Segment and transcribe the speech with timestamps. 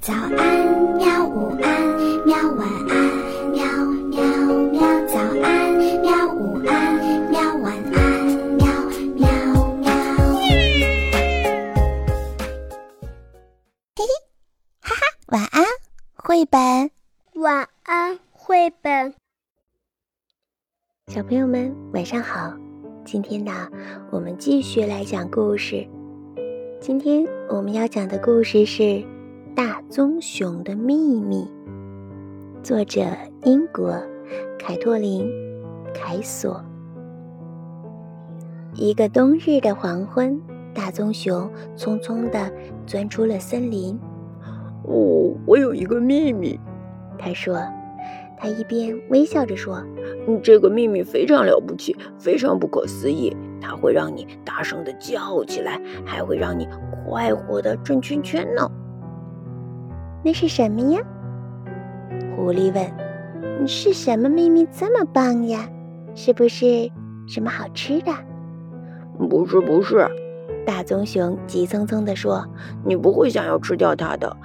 [0.00, 0.32] 早安，
[0.96, 1.26] 喵！
[1.26, 2.36] 午安，喵！
[2.52, 2.96] 晚安，
[3.50, 3.62] 喵
[4.08, 4.22] 喵
[4.70, 4.80] 喵！
[5.06, 6.26] 早安，喵！
[6.34, 6.94] 午安，
[7.30, 7.40] 喵！
[7.56, 8.26] 晚安，
[8.56, 8.66] 喵
[9.16, 9.28] 喵
[9.76, 9.90] 喵！
[13.96, 14.06] 嘿嘿，
[14.80, 15.64] 哈哈，晚安，
[16.14, 16.90] 绘本。
[17.34, 19.12] 晚安，绘本。
[21.08, 22.54] 小朋友们，晚上好！
[23.04, 23.68] 今天呢，
[24.10, 25.86] 我们继续来讲故事。
[26.80, 29.04] 今天我们要讲的故事是。
[29.54, 31.46] 大棕熊的秘密，
[32.62, 33.02] 作者
[33.44, 34.00] 英国
[34.58, 35.26] 凯托琳·
[35.94, 36.64] 凯索。
[38.74, 40.40] 一个冬日的黄昏，
[40.74, 42.50] 大棕熊匆匆地
[42.86, 43.98] 钻出了森林。
[44.84, 46.58] 哦，我有一个秘密，
[47.18, 47.58] 他说。
[48.40, 49.84] 他一边微笑着说
[50.44, 56.68] ：“这个秘密非常了不起，非常不可思议，它会让你大声地叫起来，还会让你
[57.04, 58.70] 快活地转圈圈呢。”
[60.22, 61.00] 那是什么呀？
[62.36, 62.92] 狐狸问。
[63.66, 65.68] “是什么秘密这么棒呀？
[66.14, 66.90] 是不是
[67.26, 68.12] 什么好吃的
[69.28, 70.08] ？”“不是，不是。”
[70.64, 72.46] 大棕熊急匆匆地说
[72.84, 74.36] ，“你不会想要吃掉它的，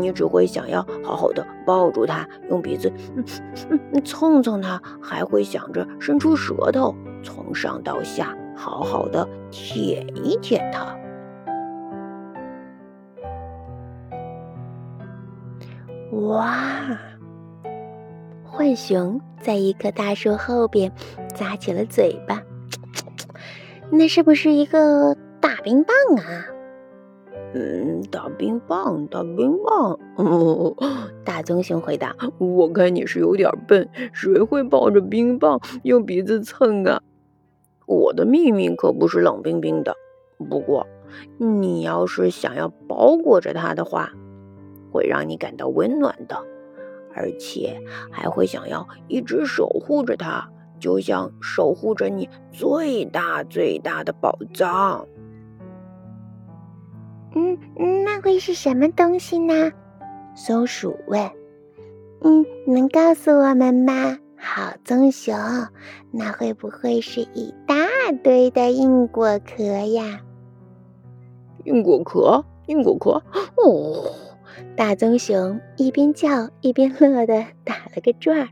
[0.00, 3.24] 你只会想要好好的抱住它，用鼻子嗯
[3.92, 10.94] 嗯蹭蹭它，还会想着伸出舌头，从上到下好好的舔一舔它。”
[16.26, 16.98] 哇！
[18.50, 20.90] 浣熊在一棵大树后边
[21.34, 22.42] 咂起了嘴巴，
[23.90, 26.46] 那是不是一个大冰棒啊？
[27.54, 29.98] 嗯，大冰棒，大冰棒。
[31.24, 37.00] 大棕熊回答：“我看你是有点笨，谁会抱着冰棒用鼻子蹭啊？
[37.86, 39.94] 我的秘密可不是冷冰冰的，
[40.50, 40.86] 不过
[41.38, 44.10] 你要是想要包裹着它的话。”
[44.90, 46.36] 会让你感到温暖的，
[47.14, 55.06] 而且还会想要一直守护着它，就像守护着你最大最大的宝藏。
[57.34, 57.58] 嗯，
[58.04, 59.72] 那会是什么东西呢？
[60.34, 61.30] 松鼠问。
[62.20, 64.18] 嗯，能告诉我们吗？
[64.40, 65.36] 好棕熊，
[66.12, 67.74] 那会不会是一大
[68.22, 70.20] 堆的硬果壳呀？
[71.64, 73.22] 硬果壳，硬果壳，
[73.56, 74.14] 哦。
[74.76, 78.48] 大棕熊一边叫一边乐得打了个转儿。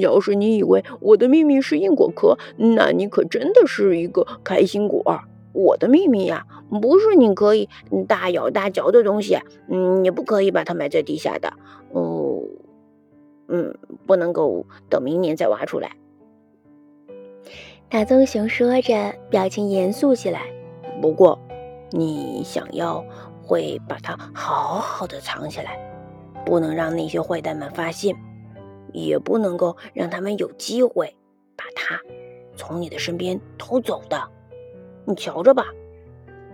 [0.00, 5.02] 要是你以为我的秘密是硬果壳，那你可真的是一个开心果。
[5.52, 6.46] 我的秘密呀，
[6.80, 7.68] 不是你可以
[8.06, 9.38] 大咬大嚼的东西，
[9.68, 11.52] 嗯，你不可以把它埋在地下的。
[11.90, 12.40] 哦，
[13.48, 13.74] 嗯，
[14.06, 15.96] 不能够等明年再挖出来。
[17.88, 20.42] 大棕熊说着，表情严肃起来。
[21.02, 21.38] 不过，
[21.90, 23.04] 你想要。
[23.48, 25.80] 会把它好好的藏起来，
[26.44, 28.14] 不能让那些坏蛋们发现，
[28.92, 31.16] 也不能够让他们有机会
[31.56, 31.98] 把它
[32.54, 34.22] 从你的身边偷走的。
[35.06, 35.64] 你瞧着吧。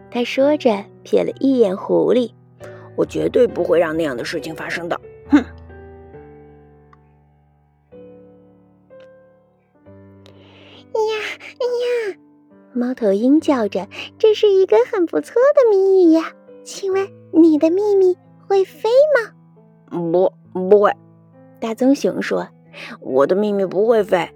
[0.09, 0.71] 他说着，
[1.04, 2.33] 瞥了一眼狐狸。
[2.97, 5.00] 我绝对不会让那样的事情发生的。
[5.28, 5.38] 哼！
[10.94, 11.15] 呀
[11.59, 12.16] 呀！
[12.72, 16.33] 猫头鹰叫着：“这是一个很不错的谜语呀。”
[16.64, 18.16] 请问你的秘密
[18.48, 19.30] 会飞吗？
[20.10, 20.91] 不，不会。
[21.60, 22.48] 大棕熊说
[23.00, 24.30] ：“我的秘密不会飞，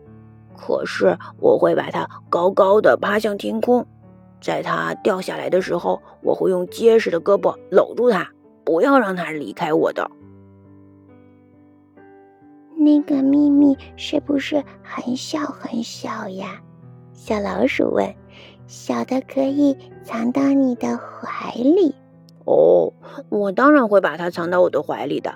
[0.54, 3.86] 可是我会把它高高的爬向天空，
[4.42, 8.30] 在它掉下来的时候，我会用结实的胳膊搂住它，
[8.62, 10.10] 不要让它离开我的。”
[12.76, 16.60] 那个秘密是不是很小很小呀？
[17.14, 18.14] 小老鼠问。
[18.66, 21.94] 小的可以藏到你的怀里。
[22.48, 22.94] 哦，
[23.28, 25.34] 我当然会把它藏到我的怀里的。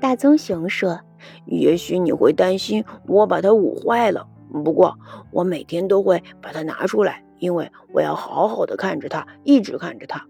[0.00, 1.00] 大棕熊说
[1.46, 4.26] ：“也许你会担心我把它捂坏了，
[4.64, 4.98] 不过
[5.30, 10.26] 我每天都会把它拿出来，因为我要好好的看着它，一直看着它。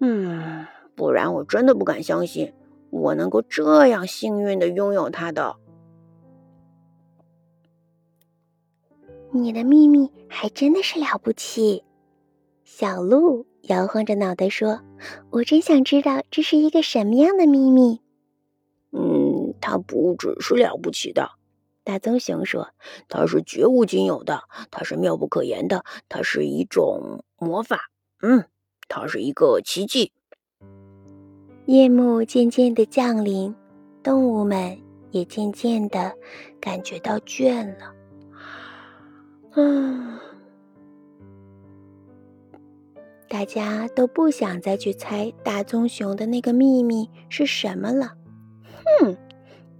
[0.00, 2.52] 嗯，不然我真的不敢相信
[2.90, 5.56] 我能够这样幸运的拥有它的。
[9.30, 11.84] 你的秘密还真的是了不起。”
[12.64, 13.46] 小鹿。
[13.62, 14.80] 摇晃着脑袋说
[15.30, 18.00] ：“我真想知道这是一个什么样的秘密。
[18.90, 21.30] ”“嗯，它不只是了不起的。”
[21.84, 22.70] 大棕熊说
[23.08, 27.90] ：“它是绝无仅有的，它是妙不可言的，它是一种魔法。
[28.20, 28.44] 嗯，
[28.88, 30.12] 它是一个奇迹。”
[31.66, 33.54] 夜幕渐渐的降临，
[34.02, 34.76] 动物们
[35.12, 36.12] 也渐渐的
[36.60, 37.94] 感觉到倦了。
[39.54, 40.18] 嗯。
[43.32, 48.12] 大家都不想再去猜大棕熊的那个秘密是什么了。
[49.00, 49.16] 哼，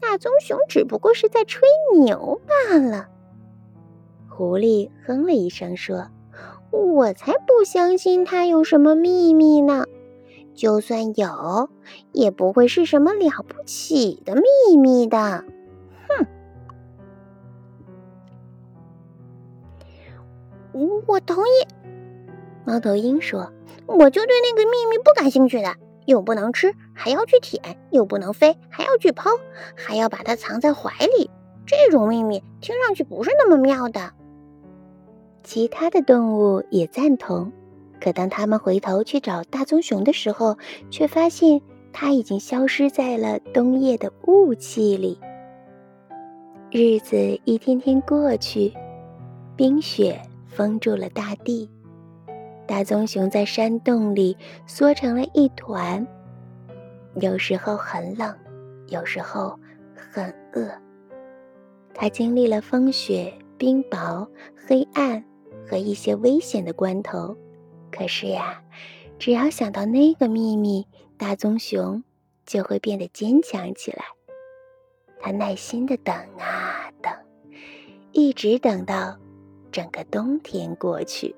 [0.00, 1.68] 大棕熊只不过是在吹
[2.00, 3.10] 牛罢了。
[4.26, 6.08] 狐狸哼了一声说
[6.72, 9.84] ：“我才不相信他有什么秘密呢！
[10.54, 11.68] 就算有，
[12.12, 15.44] 也不会是什么了不起的秘密的。”
[20.72, 21.02] 哼！
[21.06, 21.81] 我同意。
[22.64, 23.52] 猫头鹰说
[23.86, 25.74] ：“我就对那个秘密不感兴趣的，
[26.06, 27.60] 又不能吃，还要去舔；
[27.90, 29.30] 又不能飞，还要去抛，
[29.74, 31.30] 还要把它藏在怀里。
[31.66, 34.12] 这种秘密听上去不是那么妙的。”
[35.42, 37.50] 其他的动物也赞同，
[38.00, 40.56] 可当他们回头去找大棕熊的时候，
[40.88, 41.60] 却发现
[41.92, 45.18] 它已经消失在了冬夜的雾气里。
[46.70, 48.72] 日子一天天过去，
[49.56, 51.68] 冰雪封住了大地。
[52.66, 54.36] 大棕熊在山洞里
[54.66, 56.06] 缩成了一团，
[57.16, 58.34] 有时候很冷，
[58.88, 59.58] 有时候
[59.94, 60.70] 很饿。
[61.92, 64.26] 它经历了风雪、冰雹、
[64.66, 65.22] 黑暗
[65.68, 67.36] 和一些危险的关头，
[67.90, 68.62] 可是呀，
[69.18, 70.86] 只要想到那个秘密，
[71.18, 72.02] 大棕熊
[72.46, 74.04] 就会变得坚强起来。
[75.20, 77.12] 它耐心的等啊等，
[78.12, 79.16] 一直等到
[79.70, 81.34] 整个冬天过去。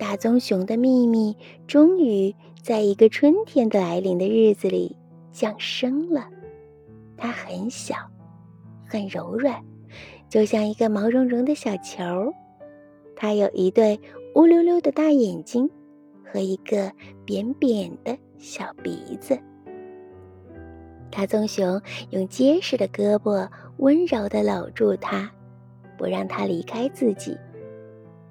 [0.00, 1.36] 大棕熊的秘密
[1.66, 4.96] 终于在一个春天的来临的日子里
[5.30, 6.26] 降生了。
[7.18, 7.94] 它很小，
[8.86, 9.62] 很柔软，
[10.26, 12.32] 就像一个毛茸茸的小球。
[13.14, 14.00] 它有一对
[14.36, 15.68] 乌溜溜的大眼睛
[16.24, 16.90] 和一个
[17.26, 19.38] 扁扁的小鼻子。
[21.10, 23.46] 大棕熊用结实的胳膊
[23.76, 25.30] 温柔地搂住它，
[25.98, 27.36] 不让它离开自己。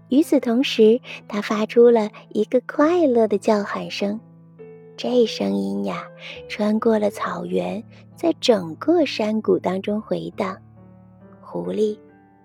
[0.10, 4.20] 与此同时，它发出了一个快乐的叫喊声。
[4.98, 6.04] 这声音呀，
[6.50, 7.84] 穿过了草原，
[8.16, 10.58] 在整个山谷当中回荡。
[11.42, 11.98] 狐狸、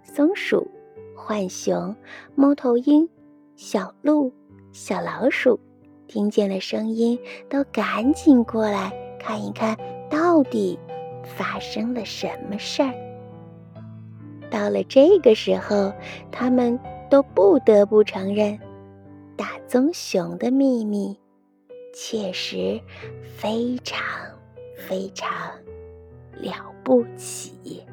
[0.02, 0.70] 松鼠、
[1.16, 1.96] 浣熊、
[2.34, 3.08] 猫头鹰、
[3.56, 4.30] 小鹿、
[4.72, 5.58] 小老鼠，
[6.06, 7.18] 听见了声音，
[7.48, 9.76] 都赶紧过来看一看，
[10.10, 10.78] 到底
[11.24, 12.94] 发生了什么事儿。
[14.50, 15.92] 到了这个时候，
[16.30, 16.78] 他们。
[17.14, 18.58] 都不得不承认，
[19.36, 21.16] 大棕熊的秘密
[21.94, 22.80] 确实
[23.36, 24.04] 非常
[24.76, 25.30] 非常
[26.32, 27.86] 了不起。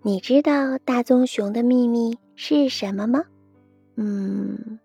[0.00, 3.24] 你知道大棕熊的秘密是什么吗？
[3.96, 4.78] 嗯，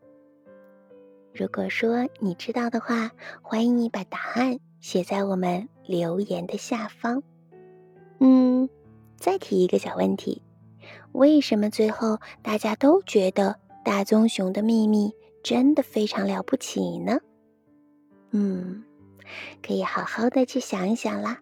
[1.35, 3.11] 如果说你知道的话，
[3.43, 4.57] 欢迎你把答案。
[4.87, 7.21] 写在我们留言的下方。
[8.21, 8.69] 嗯，
[9.17, 10.41] 再提一个小问题：
[11.11, 15.13] 为什么最后大家都觉得大棕熊的秘密
[15.43, 17.19] 真的非常了不起呢？
[18.31, 18.81] 嗯，
[19.61, 21.37] 可以好好的去想一想啦。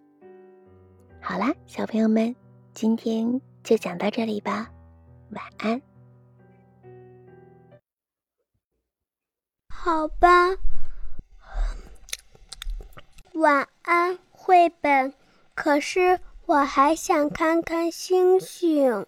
[1.22, 2.36] 好啦，小朋友们，
[2.74, 4.72] 今天就讲到这里吧，
[5.30, 5.80] 晚安。
[9.70, 10.58] 好吧。
[13.36, 15.14] 晚安，绘本。
[15.56, 19.06] 可是我还想看看星星。